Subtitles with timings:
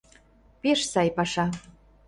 [0.61, 1.45] Пеш сай паша.